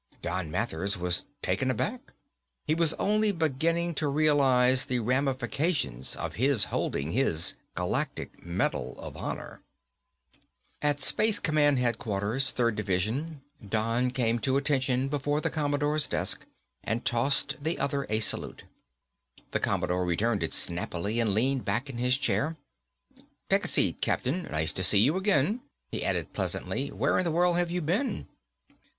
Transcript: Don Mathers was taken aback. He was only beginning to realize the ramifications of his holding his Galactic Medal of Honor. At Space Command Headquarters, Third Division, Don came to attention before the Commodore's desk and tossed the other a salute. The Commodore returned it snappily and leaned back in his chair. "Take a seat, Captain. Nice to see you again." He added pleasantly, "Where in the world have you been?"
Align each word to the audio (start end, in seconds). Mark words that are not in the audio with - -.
Don 0.23 0.49
Mathers 0.49 0.97
was 0.97 1.25
taken 1.43 1.69
aback. 1.69 2.01
He 2.65 2.73
was 2.73 2.95
only 2.95 3.31
beginning 3.31 3.93
to 3.93 4.07
realize 4.07 4.85
the 4.85 4.97
ramifications 4.97 6.15
of 6.15 6.33
his 6.41 6.63
holding 6.73 7.11
his 7.11 7.53
Galactic 7.75 8.43
Medal 8.43 8.97
of 8.99 9.15
Honor. 9.15 9.61
At 10.81 10.99
Space 10.99 11.37
Command 11.37 11.77
Headquarters, 11.77 12.49
Third 12.49 12.75
Division, 12.75 13.41
Don 13.63 14.09
came 14.09 14.39
to 14.39 14.57
attention 14.57 15.07
before 15.07 15.39
the 15.39 15.51
Commodore's 15.51 16.07
desk 16.07 16.47
and 16.83 17.05
tossed 17.05 17.63
the 17.63 17.77
other 17.77 18.07
a 18.09 18.21
salute. 18.21 18.63
The 19.51 19.59
Commodore 19.59 20.03
returned 20.03 20.41
it 20.41 20.51
snappily 20.53 21.19
and 21.19 21.35
leaned 21.35 21.63
back 21.63 21.91
in 21.91 21.99
his 21.99 22.17
chair. 22.17 22.57
"Take 23.51 23.65
a 23.65 23.67
seat, 23.67 24.01
Captain. 24.01 24.45
Nice 24.49 24.73
to 24.73 24.83
see 24.83 24.97
you 24.97 25.15
again." 25.15 25.61
He 25.91 26.03
added 26.03 26.33
pleasantly, 26.33 26.87
"Where 26.87 27.19
in 27.19 27.23
the 27.23 27.29
world 27.31 27.55
have 27.57 27.69
you 27.69 27.81
been?" 27.81 28.27